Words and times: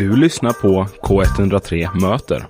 Du 0.00 0.16
lyssnar 0.16 0.52
på 0.52 0.86
K103 1.02 2.00
Möter. 2.00 2.46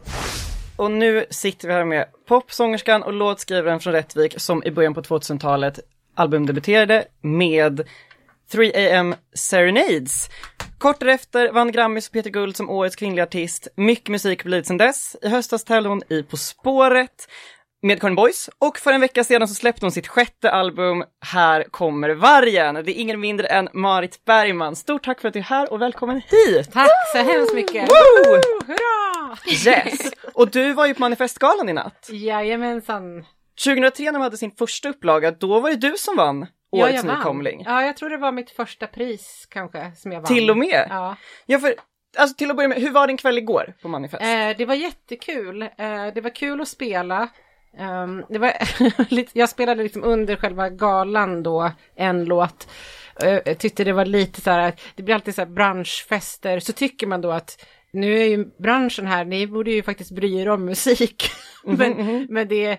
Och 0.77 0.91
nu 0.91 1.25
sitter 1.31 1.69
vi 1.69 1.75
här 1.75 1.85
med 1.85 2.07
popsångerskan 2.29 3.03
och 3.03 3.13
låtskrivaren 3.13 3.81
från 3.81 3.93
Rättvik 3.93 4.35
som 4.41 4.65
i 4.65 4.71
början 4.71 4.95
på 4.95 5.03
2000-talet 5.03 5.81
albumdebuterade 6.15 7.05
med 7.21 7.89
3AM 8.53 9.15
Serenades. 9.35 10.29
Kort 10.79 11.01
därefter 11.01 11.53
vann 11.53 11.73
Grammis 11.73 12.07
och 12.07 12.13
Peter 12.13 12.31
Guld 12.31 12.57
som 12.57 12.71
årets 12.71 12.97
kvinnliga 12.97 13.25
artist. 13.25 13.69
Mycket 13.77 14.09
musik 14.09 14.43
har 14.43 14.49
blivit 14.49 14.67
sedan 14.67 14.77
dess. 14.77 15.17
I 15.23 15.29
höstas 15.29 15.65
tävlade 15.65 15.89
hon 15.89 16.03
i 16.09 16.23
På 16.23 16.37
spåret 16.37 17.29
med 17.83 18.01
Conny 18.01 18.15
Boys 18.15 18.51
och 18.59 18.79
för 18.79 18.93
en 18.93 19.01
vecka 19.01 19.25
sedan 19.25 19.49
så 19.49 19.55
släppte 19.55 19.85
hon 19.87 19.93
sitt 19.93 20.09
sjätte 20.09 20.51
album 20.51 21.05
Här 21.21 21.63
kommer 21.71 22.11
vargen. 22.11 22.75
Det 22.75 22.81
är 22.93 23.01
ingen 23.01 23.21
mindre 23.21 23.47
än 23.47 23.69
Marit 23.73 24.25
Bergman. 24.25 24.77
Stort 24.77 25.05
tack 25.05 25.21
för 25.21 25.29
att 25.29 25.35
du 25.35 25.41
är 25.41 25.45
här 25.45 25.73
och 25.73 25.83
välkommen 25.83 26.17
hit! 26.17 26.73
Tack 26.73 26.91
så 27.13 27.19
hemskt 27.19 27.55
mycket! 27.55 27.89
Woo! 27.89 28.41
Hurra! 28.67 29.37
Yes! 29.67 30.13
Och 30.35 30.51
du 30.51 30.73
var 30.73 30.87
ju 30.87 30.95
på 30.95 31.01
Manifestgalan 31.01 31.69
i 31.69 31.73
natt. 31.73 32.09
Jajamensan. 32.13 33.25
2003 33.65 34.05
när 34.05 34.13
de 34.13 34.23
hade 34.23 34.37
sin 34.37 34.51
första 34.51 34.89
upplaga, 34.89 35.31
då 35.31 35.61
var 35.61 35.71
det 35.71 35.77
du 35.77 35.95
som 35.97 36.17
vann 36.17 36.47
Årets 36.73 36.95
jag 36.97 37.03
vann. 37.05 37.17
nykomling. 37.19 37.63
Ja, 37.67 37.83
jag 37.85 37.97
tror 37.97 38.11
det 38.11 38.17
var 38.17 38.33
mitt 38.33 38.51
första 38.51 38.87
pris 38.87 39.47
kanske 39.51 39.93
som 39.97 40.13
jag 40.13 40.21
vann. 40.21 40.27
Till 40.35 40.51
och 40.51 40.59
med? 40.59 40.87
Ja. 40.91 41.17
Ja, 41.47 41.59
för, 41.59 41.75
alltså 42.19 42.37
till 42.37 42.51
att 42.51 42.57
börja 42.57 42.69
med, 42.69 42.79
hur 42.79 42.91
var 42.91 43.07
din 43.07 43.17
kväll 43.17 43.39
igår 43.39 43.75
på 43.83 43.89
Manifest? 43.89 44.23
Eh, 44.23 44.57
det 44.59 44.65
var 44.67 44.75
jättekul. 44.75 45.63
Eh, 45.63 45.69
det 46.15 46.21
var 46.21 46.35
kul 46.35 46.61
att 46.61 46.69
spela. 46.69 47.29
Um, 47.79 48.25
det 48.29 48.39
var 48.39 48.53
jag 49.39 49.49
spelade 49.49 49.83
liksom 49.83 50.05
under 50.05 50.37
själva 50.37 50.69
galan 50.69 51.43
då 51.43 51.73
en 51.95 52.25
låt. 52.25 52.69
Eh, 53.23 53.39
jag 53.45 53.59
tyckte 53.59 53.85
det 53.85 53.93
var 53.93 54.05
lite 54.05 54.41
så 54.41 54.51
här, 54.51 54.75
det 54.95 55.03
blir 55.03 55.15
alltid 55.15 55.35
så 55.35 55.41
här 55.41 55.49
branschfester, 55.49 56.61
så 56.61 56.73
tycker 56.73 57.07
man 57.07 57.21
då 57.21 57.31
att 57.31 57.67
nu 57.93 58.19
är 58.19 58.25
ju 58.25 58.45
branschen 58.59 59.07
här, 59.07 59.25
ni 59.25 59.47
borde 59.47 59.71
ju 59.71 59.83
faktiskt 59.83 60.11
bry 60.11 60.41
er 60.41 60.49
om 60.49 60.65
musik. 60.65 61.31
men 61.65 62.27
men 62.29 62.49
det, 62.49 62.79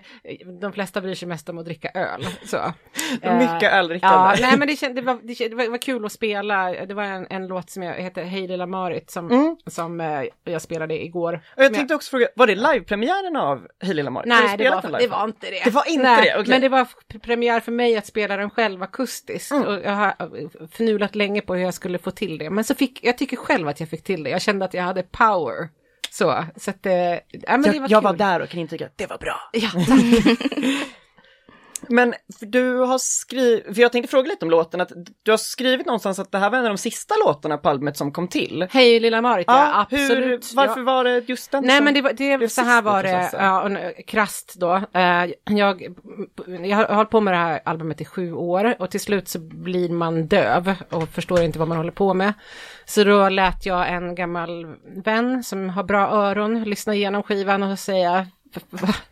de 0.60 0.72
flesta 0.72 1.00
bryr 1.00 1.14
sig 1.14 1.28
mest 1.28 1.48
om 1.48 1.58
att 1.58 1.64
dricka 1.64 1.90
öl. 1.94 2.26
Så. 2.44 2.72
Mycket 3.12 3.72
Eh, 3.72 3.78
öldrickande. 3.78 4.16
Ja, 4.16 4.48
nej 4.48 4.58
men 4.58 4.68
det, 4.68 4.76
känd, 4.76 4.96
det, 4.96 5.02
var, 5.02 5.18
det, 5.22 5.48
det, 5.48 5.68
var, 5.68 5.78
kul 5.78 6.04
att 6.04 6.12
spela. 6.12 6.86
Det 6.86 6.94
var 6.94 7.02
en, 7.02 7.26
en 7.30 7.46
låt 7.46 7.70
som 7.70 7.82
jag 7.82 7.94
heter 7.94 8.24
Hej 8.24 8.48
lilla 8.48 8.66
Marit 8.66 9.10
som, 9.10 9.30
Mm. 9.30 9.56
som 9.66 10.00
eh, 10.00 10.22
jag 10.44 10.62
spelade 10.62 11.04
igår. 11.04 11.40
Och 11.56 11.64
jag 11.64 11.74
tänkte 11.74 11.94
också 11.94 12.10
fråga, 12.10 12.26
var 12.36 12.46
det 12.46 12.54
livepremiären 12.54 13.36
av 13.36 13.66
Hej 13.82 13.94
Lilla 13.94 14.10
Marit? 14.10 14.28
Nej, 14.28 14.56
det 14.58 14.70
var, 14.70 14.98
det 14.98 15.06
var 15.06 15.24
inte 15.24 15.50
det. 15.50 15.62
Det 15.64 15.70
var 15.70 15.88
inte 15.88 16.02
Nej, 16.02 16.24
det, 16.24 16.40
okej. 16.40 16.50
Men 16.50 16.60
det 16.60 16.68
var 16.68 16.88
premiär 17.18 17.60
för 17.60 17.72
mig 17.72 17.96
att 17.96 18.06
spela 18.06 18.36
den 18.36 18.50
själv 18.50 18.82
akustiskt. 18.82 19.52
Mm. 19.52 19.68
Och 19.68 19.74
jag 19.84 19.92
har 19.92 20.14
förnulat 20.76 21.14
länge 21.14 21.40
på 21.40 21.54
hur 21.54 21.62
jag 21.62 21.74
skulle 21.74 21.98
få 21.98 22.10
till 22.10 22.38
det. 22.38 22.50
Men 22.50 22.64
så 22.64 22.74
fick, 22.74 23.04
jag 23.04 23.18
tycker 23.18 23.36
själv 23.36 23.68
att 23.68 23.80
jag 23.80 23.88
fick 23.88 24.04
till 24.04 24.24
det. 24.24 24.30
Jag 24.30 24.42
kände 24.42 24.64
att 24.64 24.74
jag 24.74 24.82
hade 24.82 25.01
power. 25.02 25.68
Så, 26.10 26.44
så 26.56 26.70
att, 26.70 26.78
ja 26.82 27.20
men 27.46 27.62
det 27.62 27.68
jag 27.68 27.80
var 27.80 27.88
jag 27.88 27.88
kul. 27.88 28.02
var 28.02 28.12
där 28.12 28.40
och 28.40 28.48
kan 28.48 28.60
intyga 28.60 28.86
att 28.86 28.98
det 28.98 29.06
var 29.06 29.18
bra. 29.18 29.40
Ja. 29.52 29.70
Men 31.88 32.14
du 32.40 32.76
har 32.78 32.98
skrivit, 32.98 33.74
för 33.74 33.80
jag 33.82 33.92
tänkte 33.92 34.10
fråga 34.10 34.28
lite 34.28 34.44
om 34.44 34.50
låten, 34.50 34.80
att 34.80 34.92
du 35.22 35.30
har 35.30 35.38
skrivit 35.38 35.86
någonstans 35.86 36.18
att 36.18 36.32
det 36.32 36.38
här 36.38 36.50
var 36.50 36.58
en 36.58 36.64
av 36.64 36.70
de 36.70 36.78
sista 36.78 37.14
låtorna 37.26 37.58
på 37.58 37.68
albumet 37.68 37.96
som 37.96 38.12
kom 38.12 38.28
till. 38.28 38.66
Hej 38.70 39.00
lilla 39.00 39.22
Marit, 39.22 39.44
ja, 39.48 39.80
absolut. 39.80 40.50
Hur, 40.50 40.56
varför 40.56 40.80
ja. 40.80 40.84
var 40.84 41.04
det 41.04 41.28
just 41.28 41.50
den 41.50 41.64
Nej 41.64 41.76
som 41.76 41.84
men 41.84 41.94
det, 41.94 42.02
var, 42.02 42.12
det, 42.12 42.48
så 42.48 42.62
här 42.62 42.82
var 42.82 43.02
det, 43.02 43.30
ja, 43.32 43.68
nu- 43.68 43.94
krasst 44.06 44.54
då. 44.58 44.74
Eh, 44.74 45.24
jag, 45.56 45.94
jag 46.64 46.76
har 46.76 46.94
hållit 46.94 47.10
på 47.10 47.20
med 47.20 47.34
det 47.34 47.38
här 47.38 47.60
albumet 47.64 48.00
i 48.00 48.04
sju 48.04 48.32
år 48.32 48.74
och 48.78 48.90
till 48.90 49.00
slut 49.00 49.28
så 49.28 49.38
blir 49.38 49.88
man 49.88 50.26
döv 50.26 50.74
och 50.90 51.08
förstår 51.08 51.40
inte 51.42 51.58
vad 51.58 51.68
man 51.68 51.76
håller 51.76 51.92
på 51.92 52.14
med. 52.14 52.32
Så 52.84 53.04
då 53.04 53.28
lät 53.28 53.66
jag 53.66 53.88
en 53.92 54.14
gammal 54.14 54.66
vän 55.04 55.44
som 55.44 55.68
har 55.68 55.82
bra 55.84 56.00
öron 56.10 56.62
lyssna 56.64 56.94
igenom 56.94 57.22
skivan 57.22 57.62
och 57.62 57.78
säga 57.78 58.12
"Va- 58.12 58.26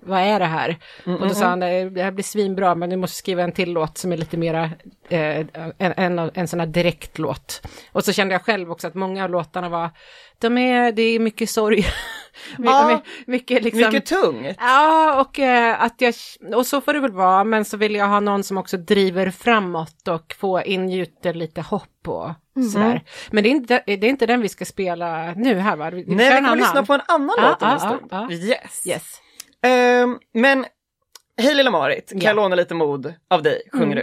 vad 0.01 0.21
är 0.21 0.39
det 0.39 0.47
här? 0.47 0.77
Och 1.05 1.29
då 1.29 1.35
sa 1.35 1.47
han, 1.47 1.61
det 1.61 2.03
här 2.03 2.11
blir 2.11 2.25
svinbra 2.25 2.75
men 2.75 2.91
du 2.91 2.97
måste 2.97 3.17
skriva 3.17 3.43
en 3.43 3.53
till 3.53 3.73
låt 3.73 3.99
som 3.99 4.13
är 4.13 4.17
lite 4.17 4.37
mera 4.37 4.65
eh, 5.09 5.47
en, 5.79 5.93
en, 6.19 6.31
en 6.35 6.49
sån 6.49 6.61
här 6.61 6.67
direktlåt. 6.67 7.63
Och 7.93 8.05
så 8.05 8.13
kände 8.13 8.35
jag 8.35 8.43
själv 8.43 8.71
också 8.73 8.87
att 8.87 8.95
många 8.95 9.25
av 9.25 9.31
låtarna 9.31 9.69
var, 9.69 9.91
de 10.39 10.59
är, 10.59 10.93
det 10.93 11.03
är 11.03 11.19
mycket 11.19 11.51
sorg. 11.51 11.87
Ja. 12.59 12.89
mycket, 12.89 13.27
mycket 13.27 13.63
liksom. 13.65 13.81
Mycket 13.81 14.07
tungt. 14.07 14.57
Ja, 14.61 15.21
och 15.21 15.39
eh, 15.39 15.83
att 15.83 16.01
jag, 16.01 16.15
och 16.55 16.67
så 16.67 16.81
får 16.81 16.93
det 16.93 17.01
väl 17.01 17.13
vara, 17.13 17.45
men 17.45 17.65
så 17.65 17.77
vill 17.77 17.95
jag 17.95 18.07
ha 18.07 18.21
någon 18.21 18.45
som 18.45 18.59
också 18.59 18.77
driver 18.77 19.31
framåt 19.31 20.09
och 20.09 20.35
få 20.39 20.63
ingjuter 20.63 21.35
lite 21.35 21.61
hopp 21.61 22.09
och 22.09 22.31
sådär. 22.73 23.03
Men 23.31 23.43
det 23.45 23.49
är, 23.49 23.51
inte, 23.51 23.83
det 23.87 23.93
är 23.93 24.05
inte 24.05 24.27
den 24.27 24.41
vi 24.41 24.49
ska 24.49 24.65
spela 24.65 25.35
nu 25.37 25.55
här 25.59 25.77
va? 25.77 25.91
Vi, 25.91 26.05
Nej, 26.07 26.17
vi 26.31 26.37
en 26.37 26.45
kommer 26.45 26.57
lyssna 26.57 26.83
på 26.87 26.93
en 26.95 27.01
annan 27.09 27.37
Ja, 27.39 27.49
låt 27.49 27.63
om 27.63 27.69
en 27.69 27.75
ja, 27.75 27.79
stund. 27.79 28.09
ja. 28.11 28.31
Yes. 28.33 28.87
Yes. 28.87 29.21
Ehm, 29.63 30.19
men, 30.35 30.65
hej 31.43 31.55
lilla 31.55 31.71
Marit, 31.71 32.11
kan 32.11 32.21
Ja. 32.21 32.27
jag 32.29 32.37
låna 32.37 32.57
lite 32.57 32.75
mod 32.75 33.15
av 33.31 33.43
dig, 33.43 33.63
sjunger 33.73 33.97
Mm. 33.97 33.97
du. 33.97 34.03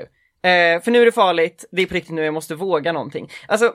Eh, 0.50 0.82
för 0.82 0.92
nu 0.92 1.02
är 1.02 1.06
det 1.06 1.12
farligt, 1.12 1.66
det 1.72 1.82
är 1.82 1.86
på 1.86 1.94
riktigt 1.94 2.14
nu, 2.16 2.24
jag 2.26 2.34
måste 2.34 2.56
våga 2.56 2.92
någonting. 2.92 3.30
Alltså, 3.48 3.74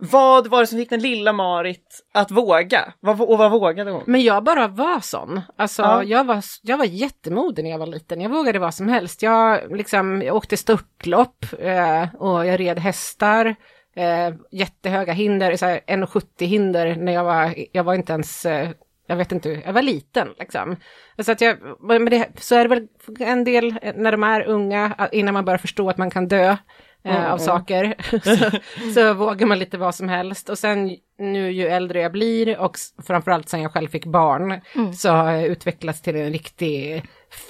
vad 0.00 0.46
var 0.46 0.60
det 0.60 0.66
som 0.66 0.78
fick 0.78 0.90
den 0.90 1.00
lilla 1.00 1.32
Marit 1.32 2.00
att 2.14 2.30
våga? 2.30 2.92
Vad, 3.00 3.20
och 3.20 3.38
vad 3.38 3.50
vågade 3.50 3.90
hon? 3.90 4.02
Men 4.06 4.22
jag 4.22 4.44
bara 4.44 4.68
var 4.68 5.00
sån. 5.00 5.40
Alltså 5.56 5.82
Ja. 5.82 6.02
jag, 6.04 6.24
var, 6.24 6.44
jag 6.62 6.78
var 6.78 6.84
jättemodig 6.84 7.62
när 7.64 7.70
jag 7.70 7.78
var 7.78 7.86
liten. 7.86 8.20
Jag 8.20 8.30
vågade 8.30 8.58
vad 8.58 8.74
som 8.74 8.88
helst. 8.88 9.22
Jag, 9.22 9.76
liksom, 9.76 10.22
jag 10.22 10.36
åkte 10.36 10.56
störtlopp 10.56 11.44
eh, 11.58 12.14
och 12.14 12.46
jag 12.46 12.60
red 12.60 12.78
hästar. 12.78 13.54
Eh, 13.96 14.34
jättehöga 14.50 15.12
hinder, 15.12 15.56
så 15.56 15.66
här 15.66 15.80
1,70 15.86 16.44
hinder 16.46 16.96
när 16.96 17.12
jag 17.12 17.24
var, 17.24 17.54
jag 17.72 17.84
var 17.84 17.94
inte 17.94 18.12
ens, 18.12 18.46
eh, 18.46 18.68
jag 19.08 19.16
vet 19.16 19.32
inte, 19.32 19.62
jag 19.64 19.72
var 19.72 19.82
liten 19.82 20.28
liksom. 20.38 20.76
Så, 21.18 21.32
att 21.32 21.40
jag, 21.40 21.56
men 21.80 22.04
det, 22.04 22.28
så 22.40 22.54
är 22.54 22.62
det 22.62 22.68
väl 22.68 22.86
en 23.20 23.44
del 23.44 23.78
när 23.94 24.12
de 24.12 24.22
är 24.22 24.46
unga, 24.46 25.08
innan 25.12 25.34
man 25.34 25.44
börjar 25.44 25.58
förstå 25.58 25.90
att 25.90 25.98
man 25.98 26.10
kan 26.10 26.28
dö. 26.28 26.48
eh, 26.48 26.56
Mm, 27.04 27.16
av 27.16 27.26
mm. 27.26 27.38
saker, 27.38 27.94
så, 28.24 28.58
så 28.94 29.14
vågar 29.14 29.46
man 29.46 29.58
lite 29.58 29.78
vad 29.78 29.94
som 29.94 30.08
helst. 30.08 30.48
Och 30.48 30.58
sen 30.58 30.96
nu 31.18 31.52
ju 31.52 31.66
äldre 31.66 32.00
jag 32.00 32.12
blir 32.12 32.58
och 32.58 32.76
framförallt 33.06 33.48
sen 33.48 33.62
jag 33.62 33.72
själv 33.72 33.88
fick 33.88 34.06
barn 34.06 34.60
så 34.96 35.08
har 35.10 35.30
jag 35.32 35.44
utvecklats 35.46 36.02
till 36.02 36.16
en 36.16 36.32
riktig 36.32 37.02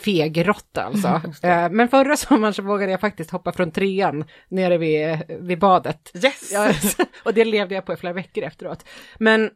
fegrotta 0.05 0.83
alltså. 0.83 1.09
Eh, 1.47 1.71
Men 1.71 1.89
förra 1.89 2.17
sommaren 2.17 2.55
så 2.55 2.63
vågade 2.63 2.91
jag 2.93 3.01
faktiskt 3.01 3.31
hoppa 3.31 3.53
från 3.53 3.71
trean 3.71 4.25
nere 4.49 4.79
vid, 4.79 5.19
vid 5.41 5.59
badet. 5.59 6.11
Yes! 6.25 6.53
Ja, 6.53 6.73
och 7.25 7.35
det 7.35 7.45
levde 7.45 7.75
jag 7.75 7.87
på 7.87 7.93
i 7.93 7.97
flera 7.97 8.13
veckor 8.15 8.45
efteråt. 8.45 8.85
Men 9.19 9.51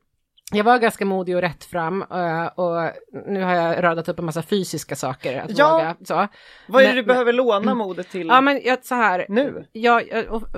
jag 0.53 0.65
var 0.65 0.79
ganska 0.79 1.05
modig 1.05 1.35
och 1.37 1.41
rätt 1.43 1.65
fram 1.65 2.03
eh, 2.03 2.47
och 2.47 2.91
nu 3.27 3.43
har 3.43 3.55
jag 3.55 3.83
radat 3.83 4.09
upp 4.09 4.19
en 4.19 4.25
massa 4.25 4.43
fysiska 4.43 4.97
saker 4.97 5.41
att 5.41 5.59
Ja. 5.59 5.73
våga. 5.77 5.97
Så. 6.05 6.29
vad 6.69 6.83
är 6.83 6.87
det 6.87 6.95
men- 6.95 6.97
du 6.97 7.03
behöver 7.03 7.33
låna 7.33 7.75
modet 7.75 8.11
till 8.11 8.27
Ja 8.27 8.41
men 8.41 8.61
jag, 8.65 8.85
så 8.85 8.95
här, 8.95 9.27
nu? 9.29 9.67
jag, 9.73 10.09
jag, 10.09 10.29
och- 10.31 10.49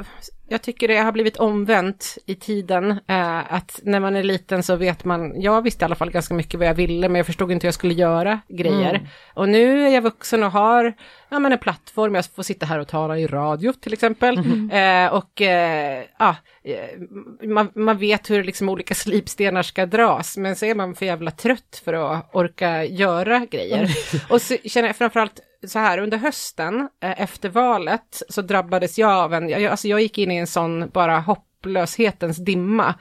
jag 0.49 0.62
tycker 0.62 0.88
det 0.88 0.97
har 0.97 1.12
blivit 1.12 1.37
omvänt 1.37 2.19
i 2.27 2.34
tiden. 2.34 2.91
Eh, 2.91 3.55
att 3.55 3.81
när 3.82 4.00
man 4.00 4.16
är 4.16 4.22
liten 4.22 4.62
så 4.62 4.77
vet 4.77 5.05
man, 5.05 5.41
jag 5.41 5.62
visste 5.62 5.82
i 5.82 5.87
alla 5.87 5.94
fall 5.94 6.10
ganska 6.10 6.34
mycket 6.34 6.60
vad 6.60 6.69
jag 6.69 6.75
ville 6.75 7.09
men 7.09 7.16
jag 7.16 7.27
förstod 7.27 7.53
inte 7.53 7.65
hur 7.65 7.69
jag 7.69 7.75
skulle 7.75 7.94
göra 7.94 8.41
grejer. 8.49 8.94
Mm. 8.94 9.06
Och 9.34 9.49
nu 9.49 9.87
är 9.87 9.88
jag 9.88 10.03
vuxen 10.03 10.43
och 10.43 10.53
har 10.53 10.94
ja, 11.28 11.38
men 11.38 11.53
en 11.53 11.59
plattform, 11.59 12.15
jag 12.15 12.25
får 12.27 12.43
sitta 12.43 12.66
här 12.66 12.78
och 12.78 12.88
tala 12.88 13.19
i 13.19 13.27
radio 13.27 13.72
till 13.72 13.93
exempel. 13.93 14.38
Eh, 14.72 15.15
och 15.15 15.43
eh, 15.43 16.04
ja, 16.19 16.37
eh, 16.65 17.49
man, 17.49 17.71
man 17.75 17.99
vet 17.99 18.31
hur 18.31 18.44
liksom 18.44 18.69
olika 18.69 18.94
slipstenar 19.04 19.62
ska 19.62 19.87
dras 19.87 20.37
men 20.37 20.56
så 20.56 20.66
är 20.66 20.75
man 20.75 20.94
för 20.94 21.06
jävla 21.06 21.31
trött 21.31 21.83
för 21.84 21.93
att 21.93 22.34
orka 22.34 22.84
göra 22.84 23.47
grejer. 23.50 23.91
och 24.28 24.43
så 24.43 24.56
känner 24.65 24.88
jag 24.88 24.97
framförallt 24.97 25.41
så 25.66 25.78
här 25.78 25.98
under 25.98 26.19
hösten 26.19 26.88
eh, 27.02 27.20
efter 27.22 27.48
valet 27.48 28.22
så 28.28 28.42
drabbades 28.42 28.98
jag 28.98 29.10
av 29.10 29.34
en, 29.34 29.48
jag, 29.48 29.64
alltså 29.64 29.88
jag 29.88 30.00
gick 30.00 30.19
in 30.19 30.30
i 30.30 30.36
en 30.36 30.47
sån 30.47 30.88
bara 30.88 31.19
hopplöshetens 31.19 32.36
dimma. 32.36 32.94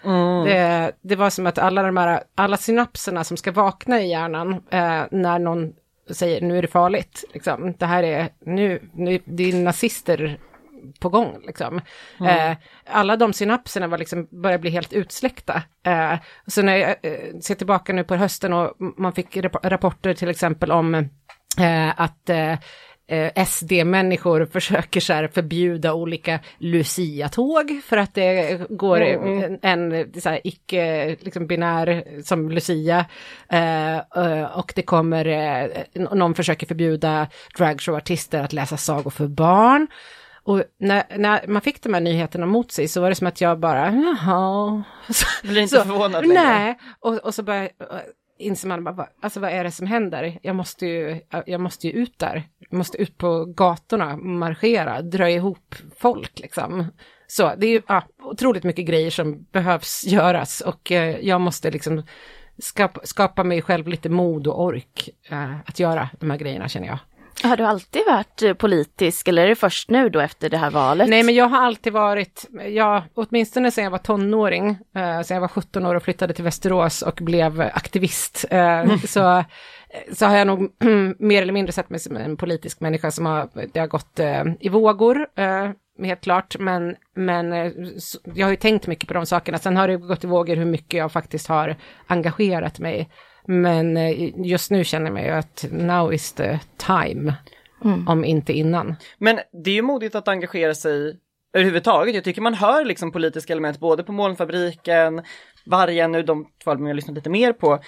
Det, 0.45 0.91
det 1.01 1.15
var 1.15 1.29
som 1.29 1.47
att 1.47 1.57
alla 1.57 1.83
de 1.83 1.97
här, 1.97 2.23
alla 2.35 2.57
synapserna 2.57 3.23
som 3.23 3.37
ska 3.37 3.51
vakna 3.51 4.01
i 4.01 4.09
hjärnan 4.09 4.51
eh, 4.53 5.01
när 5.11 5.39
någon 5.39 5.73
säger 6.09 6.41
nu 6.41 6.57
är 6.57 6.61
det 6.61 6.67
farligt, 6.67 7.23
liksom. 7.33 7.73
det 7.79 7.85
här 7.85 8.03
är, 8.03 8.29
nu, 8.45 8.89
nu 8.93 9.19
det 9.25 9.49
är 9.49 9.53
nazister 9.53 10.39
på 10.99 11.09
gång. 11.09 11.37
Liksom. 11.47 11.81
Eh, 12.19 12.57
alla 12.85 13.15
de 13.15 13.33
synapserna 13.33 13.87
var 13.87 13.97
liksom, 13.97 14.27
började 14.31 14.61
bli 14.61 14.69
helt 14.69 14.93
utsläckta. 14.93 15.63
Eh, 15.85 16.13
så 16.47 16.61
när 16.61 16.75
jag 16.77 16.89
eh, 16.89 17.39
ser 17.41 17.55
tillbaka 17.55 17.93
nu 17.93 18.03
på 18.03 18.15
hösten 18.15 18.53
och 18.53 18.73
man 18.97 19.13
fick 19.13 19.37
rap- 19.37 19.69
rapporter 19.69 20.13
till 20.13 20.29
exempel 20.29 20.71
om 20.71 21.09
eh, 21.59 22.01
att 22.01 22.29
eh, 22.29 22.57
eh, 23.07 23.45
SD-människor 23.45 24.45
försöker 24.45 24.99
så 24.99 25.13
här 25.13 25.27
förbjuda 25.27 25.93
olika 25.93 26.39
Lucia-tåg 26.57 27.81
för 27.85 27.97
att 27.97 28.13
det 28.13 28.61
går 28.69 29.01
en, 29.01 29.59
en 29.61 30.13
så 30.21 30.29
här 30.29 30.41
icke 30.43 31.15
liksom, 31.19 31.47
binär 31.47 32.03
som 32.23 32.49
Lucia 32.51 33.05
eh, 33.49 33.97
eh, 33.97 34.57
och 34.57 34.73
det 34.75 34.81
kommer, 34.81 35.25
eh, 35.25 35.83
någon 35.93 36.35
försöker 36.35 36.67
förbjuda 36.67 37.27
dragshowartister 37.57 38.43
att 38.43 38.53
läsa 38.53 38.77
sagor 38.77 39.11
för 39.11 39.27
barn. 39.27 39.87
och 40.43 40.63
när, 40.79 41.17
när 41.17 41.47
man 41.47 41.61
fick 41.61 41.83
de 41.83 41.93
här 41.93 42.01
nyheterna 42.01 42.45
mot 42.45 42.71
sig 42.71 42.87
så 42.87 43.01
var 43.01 43.09
det 43.09 43.15
som 43.15 43.27
att 43.27 43.41
jag 43.41 43.59
bara, 43.59 43.91
jaha. 43.91 44.83
Blir 45.43 45.61
inte 45.61 45.75
så, 45.75 45.83
förvånad 45.83 46.27
längre. 46.27 46.43
Nej, 46.43 46.79
och, 46.99 47.13
och 47.17 47.35
så 47.35 47.43
börjar 47.43 47.69
inser 48.37 48.67
man 48.67 48.83
bara, 48.83 49.09
alltså 49.21 49.39
vad 49.39 49.51
är 49.51 49.63
det 49.63 49.71
som 49.71 49.87
händer? 49.87 50.39
Jag 50.41 50.55
måste 50.55 50.85
ju, 50.85 51.19
jag 51.45 51.61
måste 51.61 51.87
ju 51.87 51.93
ut 51.93 52.19
där. 52.19 52.43
Jag 52.69 52.77
måste 52.77 52.97
ut 52.97 53.17
på 53.17 53.45
gatorna, 53.45 54.17
marschera, 54.17 55.01
dra 55.01 55.29
ihop 55.29 55.75
folk 55.97 56.39
liksom. 56.39 56.87
Så 57.27 57.55
det 57.57 57.67
är 57.67 57.71
ju 57.71 57.81
ja, 57.87 58.03
otroligt 58.23 58.63
mycket 58.63 58.85
grejer 58.85 59.09
som 59.09 59.43
behövs 59.51 60.03
göras 60.05 60.61
och 60.61 60.91
eh, 60.91 61.19
jag 61.19 61.41
måste 61.41 61.71
liksom 61.71 62.03
skapa, 62.57 63.01
skapa 63.03 63.43
mig 63.43 63.61
själv 63.61 63.87
lite 63.87 64.09
mod 64.09 64.47
och 64.47 64.61
ork 64.63 65.09
eh, 65.29 65.59
att 65.65 65.79
göra 65.79 66.09
de 66.19 66.31
här 66.31 66.37
grejerna 66.37 66.69
känner 66.69 66.87
jag. 66.87 66.99
Har 67.43 67.57
du 67.57 67.63
alltid 67.63 68.01
varit 68.07 68.41
eh, 68.41 68.53
politisk 68.53 69.27
eller 69.27 69.43
är 69.43 69.47
det 69.47 69.55
först 69.55 69.89
nu 69.89 70.09
då 70.09 70.19
efter 70.19 70.49
det 70.49 70.57
här 70.57 70.71
valet? 70.71 71.09
Nej, 71.09 71.23
men 71.23 71.35
jag 71.35 71.45
har 71.45 71.65
alltid 71.65 71.93
varit, 71.93 72.45
ja, 72.69 73.03
åtminstone 73.13 73.71
sedan 73.71 73.83
jag 73.83 73.91
var 73.91 73.97
tonåring, 73.97 74.69
eh, 74.69 75.21
sedan 75.21 75.35
jag 75.35 75.41
var 75.41 75.47
17 75.47 75.85
år 75.85 75.95
och 75.95 76.03
flyttade 76.03 76.33
till 76.33 76.43
Västerås 76.43 77.01
och 77.01 77.19
blev 77.21 77.61
aktivist, 77.61 78.45
eh, 78.49 78.97
så, 79.07 79.43
så 80.11 80.25
har 80.25 80.37
jag 80.37 80.47
nog 80.47 80.59
mer 81.19 81.41
eller 81.41 81.53
mindre 81.53 81.71
sett 81.73 81.89
mig 81.89 81.99
som 81.99 82.17
en 82.17 82.37
politisk 82.37 82.79
människa 82.79 83.11
som 83.11 83.25
har, 83.25 83.49
det 83.73 83.79
har 83.79 83.87
gått 83.87 84.19
eh, 84.19 84.43
i 84.59 84.69
vågor, 84.69 85.27
eh, 85.35 85.69
helt 86.03 86.21
klart, 86.21 86.55
men, 86.59 86.95
men 87.15 87.53
eh, 87.53 87.71
jag 88.23 88.45
har 88.45 88.51
ju 88.51 88.57
tänkt 88.57 88.87
mycket 88.87 89.07
på 89.07 89.13
de 89.13 89.25
sakerna. 89.25 89.57
Sen 89.57 89.77
har 89.77 89.87
det 89.87 89.97
gått 89.97 90.23
i 90.23 90.27
vågor 90.27 90.55
hur 90.55 90.65
mycket 90.65 90.97
jag 90.97 91.11
faktiskt 91.11 91.47
har 91.47 91.75
engagerat 92.07 92.79
mig. 92.79 93.09
Men 93.45 93.97
eh, 93.97 94.45
just 94.45 94.71
nu 94.71 94.83
känner 94.83 95.05
jag 95.05 95.13
mig 95.13 95.29
att 95.29 95.65
now 95.71 96.13
is 96.13 96.33
the 96.33 96.59
time, 96.77 97.33
om 98.07 98.25
inte 98.25 98.53
innan. 98.53 98.95
Men 99.17 99.39
det 99.63 99.69
är 99.71 99.75
ju 99.75 99.81
modigt 99.81 100.15
att 100.15 100.27
engagera 100.27 100.75
sig 100.75 101.19
överhuvudtaget. 101.53 102.15
Jag 102.15 102.23
tycker 102.23 102.41
man 102.41 102.53
hör 102.53 102.85
liksom 102.85 103.11
politiska 103.11 103.53
element 103.53 103.79
både 103.79 104.03
på 104.03 104.11
Molnfabriken, 104.11 105.21
Vargen 105.65 106.11
nu, 106.11 106.23
de 106.23 106.47
två 106.63 106.71
albumen 106.71 106.89
jag 106.89 106.95
lyssnat 106.95 107.15
lite 107.15 107.29
mer 107.29 107.53
på. 107.53 107.79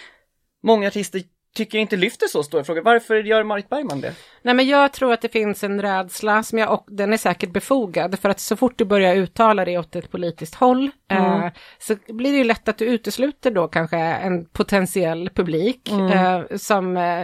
Många 0.64 0.88
artister 0.88 1.22
tycker 1.56 1.78
jag 1.78 1.82
inte 1.82 1.96
lyfter 1.96 2.28
så 2.28 2.44
stora 2.44 2.64
frågor. 2.64 2.82
Varför 2.82 3.16
gör 3.16 3.44
Marit 3.44 3.70
Bergman 3.70 4.02
det? 4.02 4.14
Nej 4.42 4.54
men 4.54 4.68
jag 4.68 4.94
tror 4.94 5.14
att 5.14 5.22
det 5.22 5.30
finns 5.30 5.64
en 5.64 5.82
rädsla 5.82 6.44
som 6.44 6.58
jag, 6.58 6.74
och 6.74 6.86
den 6.88 7.14
är 7.14 7.18
säkert 7.18 7.50
befogad, 7.50 8.20
för 8.20 8.30
att 8.30 8.40
så 8.40 8.56
fort 8.56 8.78
du 8.78 8.86
börjar 8.86 9.16
uttala 9.16 9.66
dig 9.66 9.80
åt 9.80 9.96
ett 9.96 10.12
politiskt 10.12 10.56
håll, 10.56 10.92
eh, 11.12 11.48
så 11.80 11.96
blir 12.08 12.32
det 12.32 12.38
ju 12.38 12.44
lätt 12.44 12.68
att 12.68 12.78
du 12.78 12.86
utesluter 12.86 13.52
då 13.52 13.68
kanske 13.68 13.98
en 13.98 14.46
potentiell 14.46 15.30
publik, 15.30 15.92
eh, 15.92 16.42
som, 16.58 16.98
eh, 16.98 17.22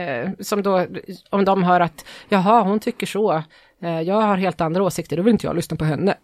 eh, 0.00 0.30
som 0.40 0.62
då, 0.62 0.86
om 1.30 1.44
de 1.44 1.62
hör 1.62 1.80
att, 1.80 2.04
jaha, 2.28 2.62
hon 2.62 2.80
tycker 2.80 3.06
så, 3.06 3.42
eh, 3.82 4.00
jag 4.00 4.20
har 4.20 4.36
helt 4.36 4.60
andra 4.60 4.82
åsikter, 4.82 5.16
då 5.16 5.22
vill 5.22 5.32
inte 5.32 5.46
jag 5.46 5.56
lyssna 5.56 5.76
på 5.76 5.84
henne. 5.84 6.14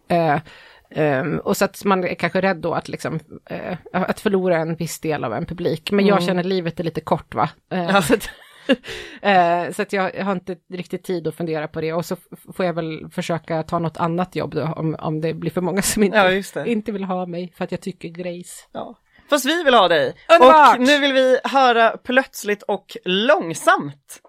Um, 0.90 1.38
och 1.38 1.56
så 1.56 1.64
att 1.64 1.84
man 1.84 2.04
är 2.04 2.14
kanske 2.14 2.40
rädd 2.40 2.56
då 2.56 2.74
att, 2.74 2.88
liksom, 2.88 3.14
uh, 3.52 3.76
att 3.92 4.20
förlora 4.20 4.56
en 4.56 4.76
viss 4.76 5.00
del 5.00 5.24
av 5.24 5.34
en 5.34 5.46
publik. 5.46 5.90
Men 5.90 6.06
jag 6.06 6.22
känner 6.22 6.40
att 6.40 6.46
livet 6.46 6.80
är 6.80 6.84
lite 6.84 7.00
kort 7.00 7.34
va. 7.34 7.50
Uh, 7.74 8.00
så 8.00 8.14
att, 8.14 8.30
uh, 8.68 9.72
så 9.72 9.82
att 9.82 9.92
jag, 9.92 10.24
har 10.24 10.32
inte 10.32 10.56
riktigt 10.72 11.04
tid 11.04 11.26
att 11.26 11.34
fundera 11.34 11.68
på 11.68 11.80
det. 11.80 11.92
Och 11.92 12.06
så 12.06 12.16
får 12.56 12.66
jag 12.66 12.72
väl 12.72 13.10
försöka 13.10 13.62
ta 13.62 13.78
något 13.78 13.96
annat 13.96 14.36
jobb 14.36 14.54
då, 14.54 14.62
om, 14.62 14.96
om 14.98 15.20
det 15.20 15.34
blir 15.34 15.50
för 15.50 15.60
många 15.60 15.82
som 15.82 16.02
inte, 16.02 16.42
Ja, 16.54 16.66
inte 16.66 16.92
vill 16.92 17.04
ha 17.04 17.26
mig 17.26 17.52
för 17.56 17.64
att 17.64 17.70
jag 17.70 17.80
tycker 17.80 18.08
grejs. 18.08 18.68
Ja. 18.72 18.98
Fast 19.30 19.44
vi 19.44 19.64
vill 19.64 19.74
ha 19.74 19.88
dig! 19.88 20.14
Underbart! 20.28 20.78
Och 20.78 20.82
nu 20.82 20.98
vill 20.98 21.12
vi 21.12 21.38
höra 21.44 21.90
plötsligt 21.90 22.62
och 22.62 22.96
långsamt. 23.04 24.20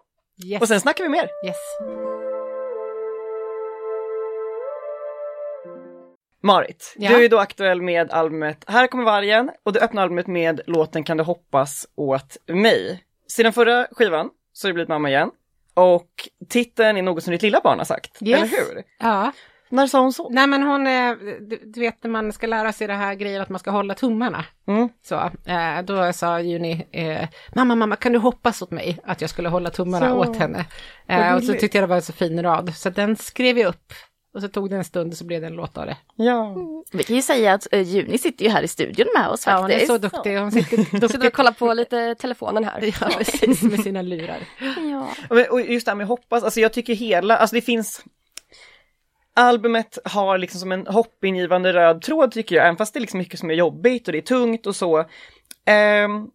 Yes. 0.45 0.61
Och 0.61 0.67
sen 0.67 0.79
snackar 0.79 1.03
vi 1.03 1.09
mer. 1.09 1.29
yes. 1.45 2.24
Marit, 6.45 6.93
Ja. 6.97 7.09
du 7.09 7.25
är 7.25 7.29
då 7.29 7.39
aktuell 7.39 7.81
med 7.81 8.11
albumet 8.11 8.63
Här 8.67 8.87
kommer 8.87 9.03
vargen 9.03 9.51
och 9.63 9.73
du 9.73 9.79
öppnar 9.79 10.03
albumet 10.03 10.27
med 10.27 10.61
låten 10.67 11.03
Kan 11.03 11.17
du 11.17 11.23
hoppas 11.23 11.87
åt 11.95 12.37
mig. 12.47 13.03
Sedan 13.27 13.53
förra 13.53 13.87
skivan 13.91 14.29
så 14.53 14.67
har 14.67 14.69
du 14.69 14.73
blivit 14.73 14.89
mamma 14.89 15.09
igen 15.09 15.31
och 15.73 16.09
titeln 16.49 16.97
är 16.97 17.01
något 17.01 17.23
som 17.23 17.31
ditt 17.31 17.41
lilla 17.41 17.59
barn 17.63 17.77
har 17.77 17.85
sagt, 17.85 18.21
Yes. 18.21 18.37
eller 18.37 18.47
hur? 18.75 18.83
Ja. 18.99 19.31
När 19.69 19.87
sa 19.87 19.99
hon 20.01 20.13
så? 20.13 20.29
Nej 20.29 20.47
men 20.47 20.63
hon, 20.63 20.87
eh, 20.87 21.11
du, 21.41 21.59
du 21.65 21.79
vet 21.79 22.03
när 22.03 22.09
man 22.11 22.33
ska 22.33 22.47
lära 22.47 22.71
sig 22.73 22.87
det 22.87 22.93
här 22.93 23.13
grejen 23.15 23.41
att 23.41 23.49
man 23.49 23.59
ska 23.59 23.71
hålla 23.71 23.93
tummarna. 23.93 24.45
Mm. 24.67 24.89
Så, 25.05 25.15
eh, 25.45 25.81
då 25.83 26.13
sa 26.13 26.39
Juni, 26.39 26.87
eh, 26.91 27.27
mamma, 27.55 27.75
mamma, 27.75 27.95
kan 27.95 28.11
du 28.13 28.19
hoppas 28.19 28.61
åt 28.61 28.71
mig 28.71 28.99
att 29.03 29.21
jag 29.21 29.29
skulle 29.29 29.49
hålla 29.49 29.69
tummarna 29.69 30.09
Så. 30.09 30.15
åt 30.15 30.37
henne? 30.37 30.65
Och 31.35 31.43
så 31.43 31.53
tyckte 31.53 31.77
jag 31.77 31.83
det 31.83 31.87
var 31.87 31.95
en 31.95 32.01
så 32.01 32.13
fin 32.13 32.43
rad, 32.43 32.75
så 32.75 32.89
den 32.89 33.15
skrev 33.15 33.57
jag 33.57 33.67
upp. 33.69 33.93
Och 34.35 34.41
så 34.41 34.47
tog 34.47 34.69
det 34.69 34.75
en 34.75 34.83
stund 34.83 35.11
och 35.11 35.17
så 35.17 35.23
blev 35.25 35.41
det 35.41 35.47
en 35.47 35.53
låt 35.53 35.77
av 35.77 35.85
det. 35.85 35.97
Ja. 36.15 36.55
Vi 36.91 37.03
kan 37.03 37.15
ju 37.15 37.21
säga 37.21 37.53
att 37.53 37.67
uh, 37.73 37.81
Juni 37.81 38.17
sitter 38.17 38.45
ju 38.45 38.51
här 38.51 38.63
i 38.63 38.67
studion 38.67 39.07
med 39.17 39.27
oss 39.29 39.43
Ja, 39.47 39.55
hon 39.57 39.65
är 39.65 39.69
faktiskt. 39.69 39.87
så 39.91 39.97
duktig, 39.97 40.37
hon 40.37 40.51
sitter 40.51 40.77
Sitter 41.07 41.27
och 41.27 41.33
kollar 41.33 41.51
på 41.51 41.73
lite 41.73 42.15
telefonen 42.15 42.63
här. 42.63 42.81
ja, 43.01 43.07
precis, 43.17 43.61
med 43.63 43.79
sina 43.79 44.01
lurar. 44.01 44.37
Ja. 44.91 45.07
Och- 45.29 45.51
Och 45.53 45.61
just 45.61 45.85
det 45.85 45.91
här 45.91 45.95
med 45.97 46.07
hoppas, 46.07 46.43
alltså 46.43 46.59
jag 46.59 46.73
tycker 46.73 46.93
hela, 46.95 47.37
alltså 47.37 47.55
det 47.55 47.61
finns 47.61 48.03
Albumet 49.33 49.97
har 50.05 50.37
liksom 50.37 50.59
som 50.59 50.71
en 50.71 50.87
hoppingivande 50.87 51.73
röd 51.73 52.01
tråd 52.01 52.31
tycker 52.31 52.55
jag, 52.55 52.65
även 52.65 52.77
fast 52.77 52.93
det 52.93 52.97
är 52.97 53.01
liksom 53.01 53.17
mycket 53.17 53.39
som 53.39 53.49
är 53.49 53.53
jobbigt 53.53 54.07
och 54.07 54.11
det 54.11 54.17
är 54.17 54.21
tungt 54.21 54.65
och 54.67 54.75
så. 54.75 55.05
Ehm, 55.65 56.27